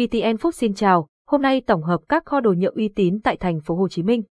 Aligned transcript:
VTN 0.00 0.36
Food 0.36 0.50
xin 0.50 0.74
chào, 0.74 1.06
hôm 1.26 1.42
nay 1.42 1.60
tổng 1.60 1.82
hợp 1.82 2.00
các 2.08 2.24
kho 2.24 2.40
đồ 2.40 2.52
nhựa 2.52 2.70
uy 2.74 2.88
tín 2.88 3.20
tại 3.20 3.36
thành 3.36 3.60
phố 3.60 3.74
Hồ 3.74 3.88
Chí 3.88 4.02
Minh. 4.02 4.22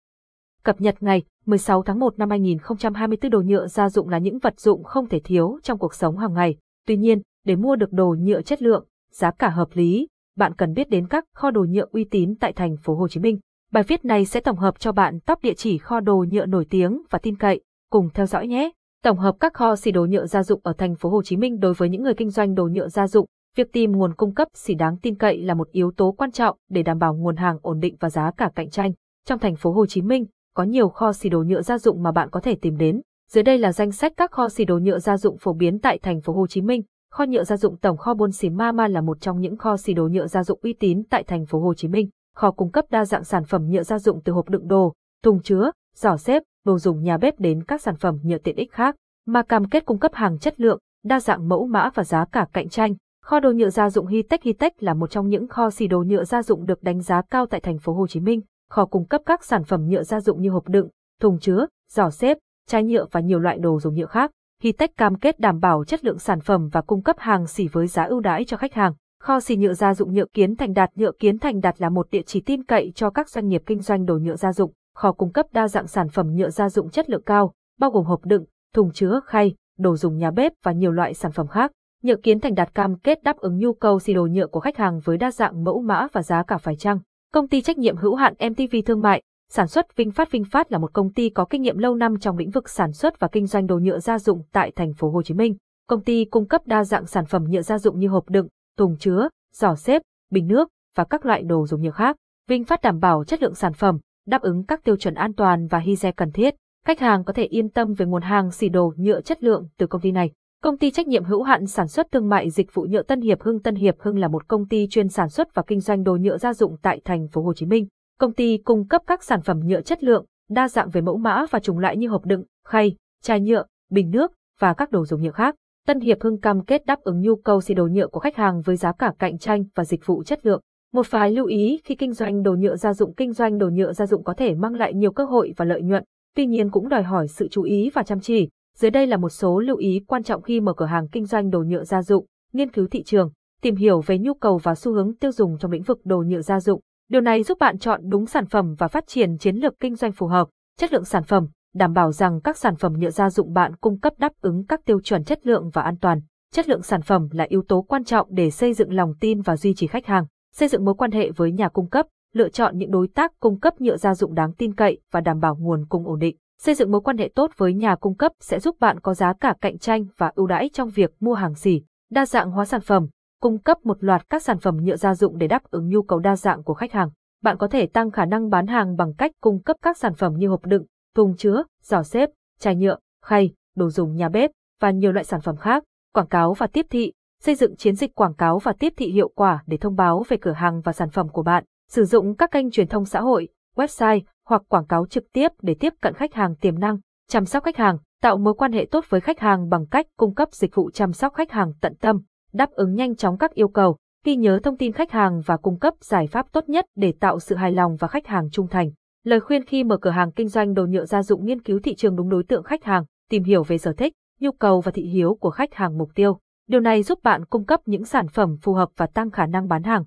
Cập 0.64 0.80
nhật 0.80 0.95
ngày 1.00 1.22
16 1.46 1.82
tháng 1.82 1.98
1 1.98 2.18
năm 2.18 2.30
2024 2.30 3.30
đồ 3.30 3.41
nhựa 3.41 3.66
gia 3.66 3.91
dụng 3.91 4.09
là 4.09 4.18
những 4.18 4.39
vật 4.39 4.61
dụng 4.61 4.84
không 4.84 5.09
thể 5.09 5.20
thiếu 5.20 5.59
trong 5.62 5.79
cuộc 5.79 5.95
sống 5.95 6.16
hàng 6.16 6.34
ngày. 6.34 6.57
Tuy 6.86 6.96
nhiên, 6.96 7.23
để 7.45 7.57
mua 7.57 7.77
được 7.77 7.93
đồ 7.93 8.16
nhựa 8.18 8.43
chất 8.43 8.62
lượng, 8.62 8.86
giá 9.11 9.30
cả 9.30 9.48
hợp 9.48 9.68
lý, 9.73 10.09
bạn 10.36 10.54
cần 10.54 10.75
biết 10.75 10.91
đến 10.91 11.09
các 11.09 11.25
kho 11.34 11.50
đồ 11.50 11.66
nhựa 11.69 11.87
uy 11.91 12.05
tín 12.05 12.35
tại 12.41 12.53
thành 12.53 12.77
phố 12.77 12.95
Hồ 12.95 13.09
Chí 13.09 13.21
Minh. 13.21 13.39
Bài 13.73 13.82
viết 13.82 14.05
này 14.05 14.25
sẽ 14.25 14.41
tổng 14.41 14.57
hợp 14.57 14.79
cho 14.79 14.93
bạn 14.93 15.21
top 15.21 15.43
địa 15.43 15.55
chỉ 15.55 15.79
kho 15.79 16.00
đồ 16.00 16.25
nhựa 16.30 16.46
nổi 16.46 16.66
tiếng 16.71 17.03
và 17.11 17.19
tin 17.19 17.37
cậy, 17.37 17.61
cùng 17.91 18.09
theo 18.14 18.27
dõi 18.27 18.46
nhé. 18.46 18.71
Tổng 19.03 19.19
hợp 19.19 19.37
các 19.41 19.55
kho 19.55 19.77
xỉ 19.77 19.91
đồ 19.91 20.07
nhựa 20.07 20.27
gia 20.27 20.43
dụng 20.43 20.61
ở 20.64 20.73
thành 20.73 20.95
phố 20.95 21.11
Hồ 21.11 21.23
Chí 21.23 21.37
Minh 21.37 21.61
đối 21.61 21.75
với 21.75 21.89
những 21.89 22.03
người 22.03 22.14
kinh 22.14 22.30
doanh 22.30 22.55
đồ 22.55 22.69
nhựa 22.73 22.89
gia 22.89 23.07
dụng, 23.09 23.27
việc 23.59 23.72
tìm 23.72 23.93
nguồn 23.93 24.14
cung 24.14 24.34
cấp 24.34 24.48
xỉ 24.54 24.74
đáng 24.74 24.96
tin 25.02 25.14
cậy 25.14 25.42
là 25.42 25.55
một 25.55 25.69
yếu 25.73 25.91
tố 25.96 26.12
quan 26.12 26.30
trọng 26.30 26.56
để 26.70 26.83
đảm 26.83 26.98
bảo 26.98 27.14
nguồn 27.14 27.37
hàng 27.37 27.59
ổn 27.62 27.80
định 27.80 27.96
và 28.00 28.10
giá 28.10 28.30
cả 28.37 28.50
cạnh 28.55 28.70
tranh. 28.70 28.92
Trong 29.27 29.38
thành 29.38 29.56
phố 29.56 29.73
Hồ 29.73 29.87
Chí 29.87 30.02
Minh, 30.02 30.27
có 30.55 30.62
nhiều 30.62 30.88
kho 30.88 31.12
xỉ 31.12 31.28
đồ 31.28 31.42
nhựa 31.42 31.62
gia 31.62 31.78
dụng 31.78 32.02
mà 32.02 32.12
bạn 32.12 32.30
có 32.30 32.41
thể 32.41 32.56
tìm 32.60 32.77
đến. 32.77 33.00
Dưới 33.30 33.45
đây 33.45 33.59
là 33.59 33.73
danh 33.73 33.92
sách 33.92 34.12
các 34.16 34.30
kho 34.30 34.48
xỉ 34.48 34.64
đồ 34.64 34.78
nhựa 34.78 34.98
gia 34.98 35.16
dụng 35.16 35.38
phổ 35.38 35.52
biến 35.52 35.78
tại 35.78 35.98
thành 35.98 36.20
phố 36.20 36.33
Hồ 36.33 36.47
Chí 36.47 36.60
Minh. 36.60 36.83
Kho 37.10 37.24
nhựa 37.24 37.45
gia 37.45 37.56
dụng 37.56 37.77
tổng 37.77 37.97
kho 37.97 38.14
buôn 38.14 38.33
xỉ 38.33 38.50
Mama 38.50 38.88
là 38.88 39.00
một 39.00 39.20
trong 39.20 39.41
những 39.41 39.56
kho 39.56 39.77
xỉ 39.77 39.95
đồ 39.95 40.09
nhựa 40.09 40.27
gia 40.27 40.45
dụng 40.45 40.59
uy 40.62 40.72
tín 40.72 41.02
tại 41.11 41.22
thành 41.22 41.47
phố 41.47 41.61
Hồ 41.61 41.75
Chí 41.75 41.88
Minh. 41.88 42.09
Kho 42.36 42.50
cung 42.50 42.70
cấp 42.70 42.84
đa 42.91 43.05
dạng 43.05 43.25
sản 43.25 43.45
phẩm 43.45 43.70
nhựa 43.70 43.83
gia 43.83 43.98
dụng 43.98 44.20
từ 44.25 44.33
hộp 44.33 44.48
đựng 44.48 44.69
đồ, 44.69 44.92
thùng 45.25 45.42
chứa, 45.42 45.70
giỏ 45.97 46.16
xếp, 46.16 46.42
đồ 46.64 46.78
dùng 46.78 47.02
nhà 47.02 47.19
bếp 47.19 47.41
đến 47.41 47.64
các 47.64 47.83
sản 47.83 47.97
phẩm 47.97 48.19
nhựa 48.22 48.38
tiện 48.38 48.56
ích 48.56 48.72
khác, 48.72 48.97
mà 49.27 49.42
cam 49.42 49.69
kết 49.69 49.84
cung 49.86 49.98
cấp 49.98 50.11
hàng 50.14 50.38
chất 50.38 50.61
lượng, 50.61 50.78
đa 51.05 51.20
dạng 51.20 51.48
mẫu 51.48 51.66
mã 51.66 51.91
và 51.95 52.05
giá 52.05 52.25
cả 52.33 52.47
cạnh 52.52 52.69
tranh. 52.69 52.95
Kho 53.28 53.41
đồ 53.41 53.52
nhựa 53.52 53.70
gia 53.70 53.91
dụng 53.91 54.06
Hitech 54.06 54.42
Hitech 54.42 54.82
là 54.82 54.95
một 54.95 55.10
trong 55.10 55.28
những 55.28 55.48
kho 55.48 55.70
xỉ 55.70 55.86
đồ 55.86 56.02
nhựa 56.02 56.24
gia 56.24 56.42
dụng 56.42 56.66
được 56.66 56.82
đánh 56.82 57.00
giá 57.00 57.22
cao 57.30 57.47
tại 57.47 57.61
thành 57.61 57.78
phố 57.78 57.92
Hồ 57.92 58.06
Chí 58.06 58.20
Minh. 58.20 58.41
Kho 58.70 58.84
cung 58.84 59.05
cấp 59.05 59.22
các 59.27 59.44
sản 59.44 59.64
phẩm 59.64 59.89
nhựa 59.89 60.03
gia 60.03 60.20
dụng 60.20 60.42
như 60.42 60.50
hộp 60.50 60.69
đựng, 60.69 60.89
thùng 61.20 61.38
chứa, 61.38 61.66
giỏ 61.92 62.11
xếp, 62.11 62.38
chai 62.69 62.84
nhựa 62.84 63.06
và 63.11 63.20
nhiều 63.20 63.38
loại 63.38 63.58
đồ 63.58 63.80
dùng 63.80 63.94
nhựa 63.94 64.06
khác. 64.06 64.30
Hitech 64.62 64.97
cam 64.97 65.14
kết 65.14 65.41
đảm 65.41 65.61
bảo 65.61 65.84
chất 65.84 66.05
lượng 66.05 66.19
sản 66.19 66.41
phẩm 66.41 66.69
và 66.72 66.80
cung 66.80 67.03
cấp 67.03 67.16
hàng 67.19 67.47
xỉ 67.47 67.69
với 67.69 67.86
giá 67.86 68.05
ưu 68.05 68.20
đãi 68.20 68.44
cho 68.44 68.56
khách 68.56 68.75
hàng. 68.75 68.94
Kho 69.22 69.41
xỉ 69.41 69.56
nhựa 69.56 69.75
gia 69.75 69.94
dụng 69.94 70.14
nhựa 70.14 70.27
kiến 70.33 70.56
thành 70.56 70.72
đạt 70.72 70.91
nhựa 70.94 71.12
kiến 71.19 71.38
thành 71.38 71.60
đạt 71.60 71.81
là 71.81 71.88
một 71.88 72.10
địa 72.10 72.22
chỉ 72.27 72.41
tin 72.41 72.64
cậy 72.64 72.92
cho 72.94 73.10
các 73.10 73.28
doanh 73.28 73.48
nghiệp 73.48 73.62
kinh 73.66 73.81
doanh 73.81 74.05
đồ 74.05 74.19
nhựa 74.19 74.36
gia 74.36 74.53
dụng. 74.53 74.72
Kho 74.94 75.12
cung 75.12 75.33
cấp 75.33 75.47
đa 75.53 75.69
dạng 75.69 75.86
sản 75.86 76.08
phẩm 76.08 76.34
nhựa 76.34 76.50
gia 76.50 76.69
dụng 76.69 76.91
chất 76.91 77.10
lượng 77.10 77.22
cao, 77.27 77.53
bao 77.78 77.91
gồm 77.91 78.05
hộp 78.05 78.25
đựng, 78.25 78.44
thùng 78.75 78.92
chứa, 78.92 79.20
khay, 79.27 79.55
đồ 79.78 79.97
dùng 79.97 80.16
nhà 80.16 80.31
bếp 80.31 80.53
và 80.62 80.72
nhiều 80.72 80.92
loại 80.92 81.14
sản 81.14 81.33
phẩm 81.33 81.47
khác. 81.47 81.72
Nhựa 82.02 82.16
kiến 82.16 82.41
thành 82.41 82.54
đạt 82.54 82.74
cam 82.74 82.96
kết 82.96 83.22
đáp 83.22 83.36
ứng 83.36 83.58
nhu 83.58 83.72
cầu 83.72 84.00
xỉ 84.00 84.14
đồ 84.14 84.27
nhựa 84.27 84.46
của 84.46 84.60
khách 84.60 84.77
hàng 84.77 85.00
với 85.04 85.16
đa 85.16 85.30
dạng 85.30 85.64
mẫu 85.64 85.82
mã 85.82 86.06
và 86.12 86.22
giá 86.22 86.42
cả 86.42 86.58
phải 86.58 86.77
chăng. 86.77 86.98
Công 87.32 87.48
ty 87.48 87.60
trách 87.60 87.78
nhiệm 87.78 87.96
hữu 87.96 88.14
hạn 88.14 88.34
MTV 88.50 88.77
Thương 88.86 89.00
mại, 89.00 89.22
sản 89.50 89.68
xuất 89.68 89.96
Vinh 89.96 90.10
Phát 90.10 90.30
Vinh 90.30 90.44
Phát 90.44 90.72
là 90.72 90.78
một 90.78 90.92
công 90.92 91.12
ty 91.12 91.30
có 91.30 91.44
kinh 91.44 91.62
nghiệm 91.62 91.78
lâu 91.78 91.94
năm 91.94 92.19
trong 92.19 92.36
lĩnh 92.36 92.50
vực 92.50 92.69
sản 92.69 92.92
xuất 92.92 93.20
và 93.20 93.28
kinh 93.28 93.46
doanh 93.46 93.66
đồ 93.66 93.78
nhựa 93.78 93.98
gia 93.98 94.19
dụng 94.19 94.42
tại 94.52 94.72
thành 94.76 94.92
phố 94.94 95.10
Hồ 95.10 95.22
Chí 95.22 95.34
Minh. 95.34 95.56
Công 95.88 96.04
ty 96.04 96.24
cung 96.24 96.48
cấp 96.48 96.62
đa 96.66 96.84
dạng 96.84 97.06
sản 97.06 97.26
phẩm 97.26 97.44
nhựa 97.48 97.62
gia 97.62 97.78
dụng 97.78 97.98
như 97.98 98.08
hộp 98.08 98.28
đựng, 98.28 98.48
thùng 98.76 98.96
chứa, 98.96 99.28
giỏ 99.54 99.74
xếp, 99.74 100.02
bình 100.30 100.46
nước 100.46 100.69
và 100.96 101.04
các 101.04 101.26
loại 101.26 101.42
đồ 101.42 101.66
dùng 101.66 101.82
nhựa 101.82 101.91
khác. 101.91 102.16
Vinh 102.48 102.64
Phát 102.64 102.82
đảm 102.82 102.98
bảo 103.00 103.24
chất 103.24 103.42
lượng 103.42 103.54
sản 103.54 103.72
phẩm, 103.72 103.98
đáp 104.26 104.42
ứng 104.42 104.64
các 104.64 104.84
tiêu 104.84 104.96
chuẩn 104.96 105.14
an 105.14 105.34
toàn 105.34 105.66
và 105.66 105.78
hygiene 105.78 106.12
cần 106.12 106.32
thiết. 106.32 106.54
Khách 106.86 107.00
hàng 107.00 107.24
có 107.24 107.32
thể 107.32 107.44
yên 107.44 107.69
tâm 107.69 107.94
về 107.94 108.06
nguồn 108.06 108.22
hàng 108.22 108.50
xỉ 108.50 108.69
đồ 108.69 108.92
nhựa 108.96 109.20
chất 109.20 109.44
lượng 109.44 109.69
từ 109.78 109.86
công 109.86 110.00
ty 110.00 110.12
này. 110.12 110.30
Công 110.62 110.78
ty 110.78 110.91
trách 110.91 111.09
nhiệm 111.09 111.25
hữu 111.25 111.42
hạn 111.42 111.67
sản 111.67 111.89
xuất 111.89 112.06
thương 112.12 112.28
mại 112.28 112.51
dịch 112.51 112.75
vụ 112.75 112.83
nhựa 112.83 113.03
Tân 113.03 113.20
Hiệp 113.20 113.42
Hưng 113.42 113.62
Tân 113.62 113.75
Hiệp 113.75 114.01
Hưng 114.01 114.19
là 114.19 114.28
một 114.28 114.48
công 114.48 114.69
ty 114.69 114.87
chuyên 114.91 115.09
sản 115.09 115.28
xuất 115.28 115.55
và 115.55 115.62
kinh 115.67 115.81
doanh 115.81 116.05
đồ 116.05 116.17
nhựa 116.17 116.39
gia 116.39 116.55
dụng 116.55 116.77
tại 116.83 117.00
thành 117.05 117.28
phố 117.28 117.42
Hồ 117.42 117.55
Chí 117.55 117.67
Minh. 117.67 117.87
Công 118.20 118.33
ty 118.33 118.59
cung 118.59 118.89
cấp 118.89 119.03
các 119.06 119.25
sản 119.25 119.42
phẩm 119.42 119.61
nhựa 119.65 119.81
chất 119.81 120.05
lượng, 120.05 120.25
đa 120.48 120.69
dạng 120.69 120.91
về 120.91 121.00
mẫu 121.00 121.16
mã 121.16 121.47
và 121.50 121.60
chủng 121.60 121.78
loại 121.78 121.97
như 121.97 122.09
hộp 122.09 122.25
đựng, 122.25 122.44
khay, 122.66 122.97
chai 123.22 123.41
nhựa, 123.41 123.65
bình 123.91 124.10
nước 124.10 124.32
và 124.59 124.75
các 124.75 124.91
đồ 124.91 125.05
dùng 125.05 125.22
nhựa 125.22 125.31
khác. 125.31 125.55
Tân 125.87 126.00
Hiệp 126.00 126.22
Hưng 126.22 126.41
cam 126.41 126.65
kết 126.65 126.87
đáp 126.87 127.00
ứng 127.00 127.21
nhu 127.21 127.37
cầu 127.37 127.61
xì 127.61 127.75
đồ 127.75 127.87
nhựa 127.87 128.06
của 128.06 128.21
khách 128.21 128.37
hàng 128.37 128.62
với 128.62 128.77
giá 128.77 128.93
cả 128.93 129.12
cạnh 129.19 129.38
tranh 129.38 129.65
và 129.75 129.84
dịch 129.84 130.06
vụ 130.06 130.22
chất 130.22 130.47
lượng. 130.47 130.61
Một 130.93 131.11
vài 131.11 131.31
lưu 131.31 131.47
ý 131.47 131.81
khi 131.84 131.94
kinh 131.94 132.12
doanh 132.12 132.43
đồ 132.43 132.55
nhựa 132.55 132.77
gia 132.77 132.94
dụng 132.94 133.15
kinh 133.15 133.32
doanh 133.32 133.59
đồ 133.59 133.69
nhựa 133.69 133.93
gia 133.93 134.06
dụng 134.06 134.25
có 134.25 134.34
thể 134.34 134.55
mang 134.55 134.75
lại 134.75 134.94
nhiều 134.94 135.12
cơ 135.12 135.25
hội 135.25 135.55
và 135.56 135.65
lợi 135.65 135.82
nhuận, 135.82 136.05
tuy 136.37 136.47
nhiên 136.47 136.71
cũng 136.71 136.88
đòi 136.88 137.03
hỏi 137.03 137.28
sự 137.28 137.49
chú 137.49 137.62
ý 137.62 137.91
và 137.94 138.03
chăm 138.03 138.21
chỉ. 138.21 138.49
Dưới 138.81 138.91
đây 138.91 139.06
là 139.06 139.16
một 139.16 139.28
số 139.28 139.59
lưu 139.59 139.77
ý 139.77 140.00
quan 140.06 140.22
trọng 140.22 140.43
khi 140.43 140.61
mở 140.61 140.75
cửa 140.77 140.87
hàng 140.87 141.09
kinh 141.09 141.25
doanh 141.25 141.50
đồ 141.50 141.62
nhựa 141.62 141.84
gia 141.84 142.03
dụng, 142.03 142.27
nghiên 142.53 142.71
cứu 142.71 142.87
thị 142.91 143.03
trường, 143.03 143.31
tìm 143.62 143.77
hiểu 143.77 144.00
về 144.00 144.19
nhu 144.19 144.34
cầu 144.34 144.59
và 144.59 144.75
xu 144.75 144.93
hướng 144.93 145.16
tiêu 145.16 145.33
dùng 145.33 145.59
trong 145.59 145.71
lĩnh 145.71 145.83
vực 145.83 146.00
đồ 146.05 146.22
nhựa 146.27 146.41
gia 146.41 146.61
dụng. 146.61 146.81
Điều 147.11 147.21
này 147.21 147.43
giúp 147.43 147.59
bạn 147.59 147.78
chọn 147.78 148.00
đúng 148.09 148.27
sản 148.27 148.47
phẩm 148.47 148.75
và 148.78 148.88
phát 148.88 149.05
triển 149.06 149.38
chiến 149.38 149.56
lược 149.56 149.81
kinh 149.81 149.94
doanh 149.94 150.12
phù 150.12 150.27
hợp. 150.27 150.49
Chất 150.78 150.93
lượng 150.93 151.05
sản 151.05 151.22
phẩm, 151.22 151.47
đảm 151.75 151.93
bảo 151.93 152.12
rằng 152.12 152.41
các 152.41 152.56
sản 152.56 152.77
phẩm 152.77 152.93
nhựa 152.99 153.11
gia 153.11 153.31
dụng 153.31 153.53
bạn 153.53 153.77
cung 153.77 153.99
cấp 154.00 154.12
đáp 154.19 154.33
ứng 154.41 154.65
các 154.67 154.81
tiêu 154.84 155.00
chuẩn 155.00 155.25
chất 155.25 155.47
lượng 155.47 155.71
và 155.72 155.83
an 155.83 155.97
toàn. 156.00 156.21
Chất 156.55 156.69
lượng 156.69 156.83
sản 156.83 157.03
phẩm 157.03 157.28
là 157.33 157.47
yếu 157.49 157.62
tố 157.69 157.83
quan 157.83 158.05
trọng 158.05 158.27
để 158.31 158.50
xây 158.50 158.75
dựng 158.75 158.93
lòng 158.93 159.15
tin 159.21 159.41
và 159.41 159.56
duy 159.56 159.75
trì 159.75 159.87
khách 159.87 160.06
hàng. 160.06 160.27
Xây 160.55 160.69
dựng 160.69 160.84
mối 160.84 160.94
quan 160.94 161.11
hệ 161.11 161.31
với 161.31 161.53
nhà 161.53 161.69
cung 161.69 161.88
cấp, 161.88 162.06
lựa 162.34 162.49
chọn 162.49 162.78
những 162.78 162.91
đối 162.91 163.09
tác 163.09 163.33
cung 163.41 163.61
cấp 163.61 163.81
nhựa 163.81 163.97
gia 163.97 164.15
dụng 164.15 164.34
đáng 164.34 164.53
tin 164.53 164.75
cậy 164.75 165.00
và 165.12 165.21
đảm 165.21 165.41
bảo 165.41 165.56
nguồn 165.61 165.87
cung 165.87 166.06
ổn 166.06 166.19
định. 166.19 166.37
Xây 166.62 166.74
dựng 166.74 166.91
mối 166.91 167.00
quan 167.00 167.19
hệ 167.19 167.30
tốt 167.34 167.50
với 167.56 167.74
nhà 167.74 167.96
cung 167.96 168.14
cấp 168.14 168.32
sẽ 168.41 168.60
giúp 168.60 168.76
bạn 168.80 169.00
có 169.00 169.14
giá 169.14 169.32
cả 169.32 169.54
cạnh 169.60 169.78
tranh 169.78 170.04
và 170.16 170.32
ưu 170.34 170.46
đãi 170.46 170.70
trong 170.72 170.91
việc 170.91 171.10
mua 171.20 171.34
hàng 171.34 171.54
xỉ, 171.54 171.82
đa 172.10 172.26
dạng 172.26 172.50
hóa 172.50 172.64
sản 172.64 172.80
phẩm, 172.80 173.08
cung 173.41 173.58
cấp 173.58 173.78
một 173.84 174.04
loạt 174.04 174.30
các 174.30 174.42
sản 174.42 174.58
phẩm 174.58 174.76
nhựa 174.76 174.96
gia 174.96 175.14
dụng 175.14 175.38
để 175.38 175.46
đáp 175.46 175.62
ứng 175.70 175.88
nhu 175.88 176.02
cầu 176.02 176.19
đa 176.19 176.36
dạng 176.36 176.62
của 176.62 176.74
khách 176.74 176.92
hàng. 176.92 177.10
Bạn 177.42 177.56
có 177.58 177.69
thể 177.69 177.86
tăng 177.86 178.10
khả 178.10 178.24
năng 178.24 178.50
bán 178.50 178.66
hàng 178.66 178.96
bằng 178.96 179.14
cách 179.14 179.32
cung 179.41 179.62
cấp 179.62 179.76
các 179.82 179.96
sản 179.98 180.14
phẩm 180.14 180.34
như 180.36 180.48
hộp 180.48 180.66
đựng, 180.66 180.84
thùng 181.14 181.36
chứa, 181.36 181.62
giỏ 181.82 182.02
xếp, 182.02 182.30
chai 182.58 182.76
nhựa, 182.76 182.96
khay, 183.25 183.52
đồ 183.76 183.90
dùng 183.90 184.16
nhà 184.16 184.28
bếp 184.28 184.50
và 184.80 184.90
nhiều 184.90 185.12
loại 185.12 185.25
sản 185.25 185.40
phẩm 185.40 185.56
khác. 185.56 185.84
Quảng 186.14 186.26
cáo 186.26 186.54
và 186.54 186.66
tiếp 186.66 186.86
thị, 186.90 187.12
xây 187.42 187.54
dựng 187.54 187.76
chiến 187.76 187.94
dịch 187.94 188.14
quảng 188.14 188.34
cáo 188.34 188.58
và 188.58 188.72
tiếp 188.72 188.92
thị 188.96 189.10
hiệu 189.10 189.28
quả 189.34 189.62
để 189.66 189.76
thông 189.76 189.96
báo 189.96 190.25
về 190.28 190.36
cửa 190.40 190.52
hàng 190.52 190.80
và 190.80 190.92
sản 190.92 191.10
phẩm 191.10 191.28
của 191.28 191.42
bạn. 191.42 191.64
Sử 191.90 192.04
dụng 192.04 192.34
các 192.34 192.50
kênh 192.50 192.70
truyền 192.70 192.88
thông 192.88 193.04
xã 193.04 193.20
hội, 193.20 193.48
website 193.78 194.21
hoặc 194.47 194.62
quảng 194.69 194.87
cáo 194.87 195.06
trực 195.06 195.25
tiếp 195.33 195.49
để 195.62 195.75
tiếp 195.81 195.93
cận 196.00 196.15
khách 196.15 196.34
hàng 196.34 196.55
tiềm 196.56 196.78
năng, 196.78 196.99
chăm 197.28 197.44
sóc 197.44 197.65
khách 197.65 197.77
hàng, 197.77 197.99
tạo 198.22 198.37
mối 198.37 198.55
quan 198.55 198.72
hệ 198.72 198.87
tốt 198.91 199.05
với 199.09 199.21
khách 199.21 199.41
hàng 199.41 199.69
bằng 199.69 199.87
cách 199.87 200.06
cung 200.16 200.34
cấp 200.34 200.49
dịch 200.53 200.75
vụ 200.75 200.91
chăm 200.91 201.12
sóc 201.12 201.34
khách 201.34 201.50
hàng 201.50 201.72
tận 201.81 201.94
tâm, 202.00 202.21
đáp 202.53 202.71
ứng 202.71 202.94
nhanh 202.94 203.17
chóng 203.17 203.38
các 203.38 203.55
yêu 203.55 203.69
cầu, 203.69 203.97
ghi 204.25 204.37
nhớ 204.37 204.61
thông 204.62 204.77
tin 204.77 204.93
khách 204.93 205.11
hàng 205.11 205.41
và 205.47 205.56
cung 205.56 205.78
cấp 205.78 205.94
giải 206.00 206.27
pháp 206.27 206.47
tốt 206.53 206.69
nhất 206.69 206.84
để 206.97 207.15
tạo 207.21 207.41
sự 207.41 207.56
hài 207.56 207.72
lòng 207.72 207.97
và 207.97 208.09
khách 208.09 208.27
hàng 208.27 208.50
trung 208.50 208.67
thành. 208.69 208.91
Lời 209.25 209.41
khuyên 209.41 209.65
khi 209.65 209.84
mở 209.84 209.97
cửa 209.97 210.11
hàng 210.11 210.33
kinh 210.33 210.49
doanh 210.49 210.75
đồ 210.75 210.87
nhựa 210.87 211.05
gia 211.05 211.22
dụng 211.22 211.44
nghiên 211.44 211.62
cứu 211.62 211.81
thị 211.84 211.94
trường 211.94 212.17
đúng 212.17 212.28
đối 212.28 212.44
tượng 212.44 212.62
khách 212.62 212.84
hàng, 212.84 213.05
tìm 213.31 213.44
hiểu 213.44 213.62
về 213.62 213.78
sở 213.78 213.93
thích, 213.93 214.12
nhu 214.41 214.53
cầu 214.53 214.81
và 214.81 214.93
thị 214.93 215.03
hiếu 215.03 215.34
của 215.41 215.50
khách 215.50 215.75
hàng 215.75 215.99
mục 215.99 216.11
tiêu. 216.15 216.38
Điều 216.69 216.81
này 216.81 217.03
giúp 217.03 217.19
bạn 217.22 217.44
cung 217.44 217.65
cấp 217.65 217.81
những 217.87 218.05
sản 218.05 218.28
phẩm 218.28 218.56
phù 218.62 218.75
hợp 218.75 218.88
và 218.97 219.06
tăng 219.06 219.31
khả 219.31 219.47
năng 219.47 219.69
bán 219.69 219.83
hàng. 219.83 220.05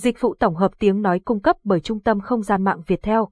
Dịch 0.00 0.20
vụ 0.20 0.34
tổng 0.34 0.54
hợp 0.54 0.72
tiếng 0.78 1.02
nói 1.02 1.20
cung 1.20 1.40
cấp 1.40 1.56
bởi 1.64 1.80
Trung 1.80 2.00
tâm 2.00 2.20
Không 2.20 2.42
gian 2.42 2.64
mạng 2.64 2.80
Việt 2.86 3.02
Theo. 3.02 3.28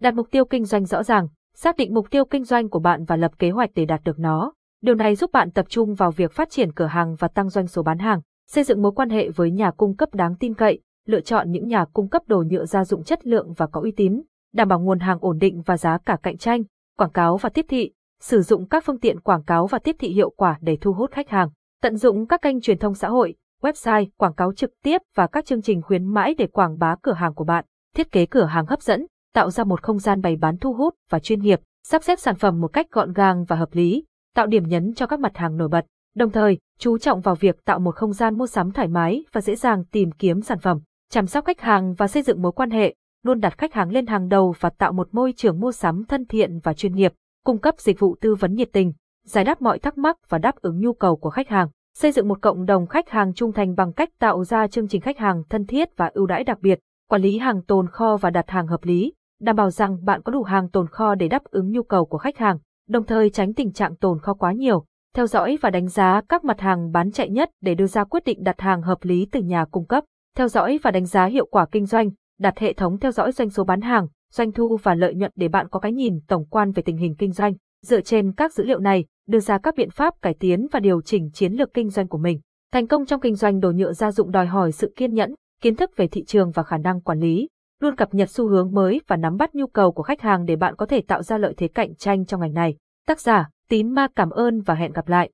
Đặt 0.00 0.14
mục 0.14 0.26
tiêu 0.30 0.44
kinh 0.44 0.64
doanh 0.64 0.84
rõ 0.84 1.02
ràng, 1.02 1.28
xác 1.54 1.76
định 1.76 1.94
mục 1.94 2.10
tiêu 2.10 2.24
kinh 2.24 2.44
doanh 2.44 2.68
của 2.68 2.78
bạn 2.78 3.04
và 3.04 3.16
lập 3.16 3.38
kế 3.38 3.50
hoạch 3.50 3.70
để 3.74 3.84
đạt 3.84 4.00
được 4.04 4.18
nó. 4.18 4.52
Điều 4.80 4.94
này 4.94 5.14
giúp 5.14 5.30
bạn 5.32 5.50
tập 5.50 5.66
trung 5.68 5.94
vào 5.94 6.10
việc 6.10 6.32
phát 6.32 6.50
triển 6.50 6.72
cửa 6.72 6.86
hàng 6.86 7.14
và 7.18 7.28
tăng 7.28 7.48
doanh 7.48 7.66
số 7.66 7.82
bán 7.82 7.98
hàng, 7.98 8.20
xây 8.50 8.64
dựng 8.64 8.82
mối 8.82 8.92
quan 8.92 9.10
hệ 9.10 9.30
với 9.30 9.50
nhà 9.50 9.70
cung 9.70 9.96
cấp 9.96 10.14
đáng 10.14 10.36
tin 10.36 10.54
cậy, 10.54 10.80
lựa 11.06 11.20
chọn 11.20 11.50
những 11.50 11.68
nhà 11.68 11.84
cung 11.92 12.08
cấp 12.08 12.22
đồ 12.26 12.44
nhựa 12.50 12.64
gia 12.64 12.84
dụng 12.84 13.04
chất 13.04 13.26
lượng 13.26 13.52
và 13.52 13.66
có 13.66 13.80
uy 13.80 13.90
tín, 13.90 14.22
đảm 14.54 14.68
bảo 14.68 14.80
nguồn 14.80 14.98
hàng 14.98 15.18
ổn 15.20 15.38
định 15.38 15.62
và 15.66 15.76
giá 15.76 15.98
cả 16.06 16.16
cạnh 16.22 16.38
tranh, 16.38 16.62
quảng 16.96 17.12
cáo 17.12 17.36
và 17.36 17.48
tiếp 17.48 17.66
thị, 17.68 17.92
sử 18.20 18.42
dụng 18.42 18.68
các 18.68 18.84
phương 18.84 18.98
tiện 18.98 19.20
quảng 19.20 19.42
cáo 19.42 19.66
và 19.66 19.78
tiếp 19.78 19.96
thị 19.98 20.08
hiệu 20.08 20.30
quả 20.30 20.58
để 20.60 20.78
thu 20.80 20.92
hút 20.92 21.10
khách 21.10 21.28
hàng, 21.28 21.48
tận 21.82 21.96
dụng 21.96 22.26
các 22.26 22.42
kênh 22.42 22.60
truyền 22.60 22.78
thông 22.78 22.94
xã 22.94 23.08
hội, 23.08 23.34
website, 23.62 24.06
quảng 24.16 24.34
cáo 24.34 24.52
trực 24.52 24.70
tiếp 24.82 24.98
và 25.14 25.26
các 25.26 25.46
chương 25.46 25.62
trình 25.62 25.82
khuyến 25.82 26.04
mãi 26.04 26.34
để 26.38 26.46
quảng 26.46 26.78
bá 26.78 26.96
cửa 27.02 27.12
hàng 27.12 27.34
của 27.34 27.44
bạn, 27.44 27.64
thiết 27.94 28.12
kế 28.12 28.26
cửa 28.26 28.44
hàng 28.44 28.66
hấp 28.66 28.82
dẫn, 28.82 29.06
tạo 29.34 29.50
ra 29.50 29.64
một 29.64 29.82
không 29.82 29.98
gian 29.98 30.20
bày 30.20 30.36
bán 30.36 30.56
thu 30.58 30.74
hút 30.74 30.94
và 31.10 31.18
chuyên 31.18 31.40
nghiệp, 31.40 31.60
sắp 31.86 32.04
xếp 32.04 32.18
sản 32.18 32.34
phẩm 32.36 32.60
một 32.60 32.68
cách 32.68 32.86
gọn 32.90 33.12
gàng 33.12 33.44
và 33.44 33.56
hợp 33.56 33.68
lý, 33.72 34.04
tạo 34.34 34.46
điểm 34.46 34.68
nhấn 34.68 34.94
cho 34.94 35.06
các 35.06 35.20
mặt 35.20 35.36
hàng 35.36 35.56
nổi 35.56 35.68
bật. 35.68 35.86
Đồng 36.16 36.30
thời, 36.30 36.58
chú 36.78 36.98
trọng 36.98 37.20
vào 37.20 37.34
việc 37.34 37.64
tạo 37.64 37.78
một 37.78 37.94
không 37.94 38.12
gian 38.12 38.38
mua 38.38 38.46
sắm 38.46 38.70
thoải 38.70 38.88
mái 38.88 39.24
và 39.32 39.40
dễ 39.40 39.56
dàng 39.56 39.84
tìm 39.84 40.10
kiếm 40.10 40.40
sản 40.40 40.58
phẩm, 40.58 40.80
chăm 41.10 41.26
sóc 41.26 41.44
khách 41.44 41.60
hàng 41.60 41.94
và 41.94 42.08
xây 42.08 42.22
dựng 42.22 42.42
mối 42.42 42.52
quan 42.52 42.70
hệ, 42.70 42.94
luôn 43.24 43.40
đặt 43.40 43.58
khách 43.58 43.74
hàng 43.74 43.90
lên 43.90 44.06
hàng 44.06 44.28
đầu 44.28 44.54
và 44.60 44.70
tạo 44.70 44.92
một 44.92 45.08
môi 45.12 45.32
trường 45.36 45.60
mua 45.60 45.72
sắm 45.72 46.04
thân 46.04 46.24
thiện 46.26 46.58
và 46.58 46.74
chuyên 46.74 46.94
nghiệp 46.94 47.12
cung 47.44 47.58
cấp 47.58 47.74
dịch 47.78 48.00
vụ 48.00 48.16
tư 48.20 48.34
vấn 48.34 48.54
nhiệt 48.54 48.68
tình, 48.72 48.92
giải 49.24 49.44
đáp 49.44 49.62
mọi 49.62 49.78
thắc 49.78 49.98
mắc 49.98 50.16
và 50.28 50.38
đáp 50.38 50.56
ứng 50.56 50.80
nhu 50.80 50.92
cầu 50.92 51.16
của 51.16 51.30
khách 51.30 51.48
hàng, 51.48 51.68
xây 51.94 52.12
dựng 52.12 52.28
một 52.28 52.42
cộng 52.42 52.64
đồng 52.64 52.86
khách 52.86 53.08
hàng 53.08 53.34
trung 53.34 53.52
thành 53.52 53.74
bằng 53.74 53.92
cách 53.92 54.08
tạo 54.18 54.44
ra 54.44 54.66
chương 54.66 54.88
trình 54.88 55.00
khách 55.00 55.18
hàng 55.18 55.42
thân 55.50 55.66
thiết 55.66 55.96
và 55.96 56.10
ưu 56.14 56.26
đãi 56.26 56.44
đặc 56.44 56.58
biệt, 56.60 56.78
quản 57.08 57.22
lý 57.22 57.38
hàng 57.38 57.62
tồn 57.62 57.88
kho 57.88 58.16
và 58.16 58.30
đặt 58.30 58.50
hàng 58.50 58.66
hợp 58.66 58.84
lý, 58.84 59.12
đảm 59.40 59.56
bảo 59.56 59.70
rằng 59.70 60.04
bạn 60.04 60.22
có 60.22 60.32
đủ 60.32 60.42
hàng 60.42 60.70
tồn 60.70 60.88
kho 60.88 61.14
để 61.14 61.28
đáp 61.28 61.44
ứng 61.44 61.70
nhu 61.70 61.82
cầu 61.82 62.04
của 62.04 62.18
khách 62.18 62.36
hàng, 62.36 62.58
đồng 62.88 63.04
thời 63.04 63.30
tránh 63.30 63.54
tình 63.54 63.72
trạng 63.72 63.96
tồn 63.96 64.18
kho 64.20 64.34
quá 64.34 64.52
nhiều, 64.52 64.84
theo 65.14 65.26
dõi 65.26 65.58
và 65.60 65.70
đánh 65.70 65.88
giá 65.88 66.20
các 66.28 66.44
mặt 66.44 66.60
hàng 66.60 66.92
bán 66.92 67.10
chạy 67.10 67.30
nhất 67.30 67.50
để 67.60 67.74
đưa 67.74 67.86
ra 67.86 68.04
quyết 68.04 68.24
định 68.24 68.42
đặt 68.42 68.60
hàng 68.60 68.82
hợp 68.82 68.98
lý 69.02 69.26
từ 69.32 69.40
nhà 69.40 69.64
cung 69.70 69.86
cấp, 69.86 70.04
theo 70.36 70.48
dõi 70.48 70.78
và 70.82 70.90
đánh 70.90 71.06
giá 71.06 71.24
hiệu 71.24 71.46
quả 71.50 71.66
kinh 71.72 71.86
doanh, 71.86 72.10
đặt 72.38 72.58
hệ 72.58 72.72
thống 72.72 72.98
theo 72.98 73.12
dõi 73.12 73.32
doanh 73.32 73.50
số 73.50 73.64
bán 73.64 73.80
hàng, 73.80 74.06
doanh 74.32 74.52
thu 74.52 74.76
và 74.82 74.94
lợi 74.94 75.14
nhuận 75.14 75.32
để 75.36 75.48
bạn 75.48 75.68
có 75.70 75.80
cái 75.80 75.92
nhìn 75.92 76.20
tổng 76.28 76.44
quan 76.44 76.72
về 76.72 76.82
tình 76.82 76.96
hình 76.96 77.14
kinh 77.18 77.32
doanh. 77.32 77.54
Dựa 77.86 78.00
trên 78.00 78.32
các 78.32 78.52
dữ 78.52 78.64
liệu 78.64 78.78
này, 78.78 79.04
đưa 79.28 79.40
ra 79.40 79.58
các 79.58 79.74
biện 79.76 79.90
pháp 79.90 80.14
cải 80.22 80.34
tiến 80.34 80.66
và 80.72 80.80
điều 80.80 81.02
chỉnh 81.02 81.30
chiến 81.34 81.52
lược 81.52 81.74
kinh 81.74 81.90
doanh 81.90 82.08
của 82.08 82.18
mình. 82.18 82.40
Thành 82.72 82.86
công 82.86 83.06
trong 83.06 83.20
kinh 83.20 83.34
doanh 83.34 83.60
đồ 83.60 83.70
nhựa 83.70 83.92
gia 83.92 84.12
dụng 84.12 84.30
đòi 84.30 84.46
hỏi 84.46 84.72
sự 84.72 84.92
kiên 84.96 85.14
nhẫn, 85.14 85.34
kiến 85.62 85.76
thức 85.76 85.90
về 85.96 86.08
thị 86.08 86.24
trường 86.24 86.50
và 86.50 86.62
khả 86.62 86.78
năng 86.78 87.00
quản 87.00 87.18
lý, 87.18 87.48
luôn 87.80 87.96
cập 87.96 88.14
nhật 88.14 88.30
xu 88.30 88.48
hướng 88.48 88.72
mới 88.72 89.00
và 89.06 89.16
nắm 89.16 89.36
bắt 89.36 89.54
nhu 89.54 89.66
cầu 89.66 89.92
của 89.92 90.02
khách 90.02 90.20
hàng 90.20 90.44
để 90.44 90.56
bạn 90.56 90.76
có 90.76 90.86
thể 90.86 91.00
tạo 91.00 91.22
ra 91.22 91.38
lợi 91.38 91.54
thế 91.56 91.68
cạnh 91.68 91.94
tranh 91.94 92.24
trong 92.24 92.40
ngành 92.40 92.54
này. 92.54 92.76
Tác 93.06 93.20
giả, 93.20 93.48
Tín 93.68 93.90
Ma 93.90 94.08
cảm 94.16 94.30
ơn 94.30 94.60
và 94.60 94.74
hẹn 94.74 94.92
gặp 94.92 95.08
lại. 95.08 95.26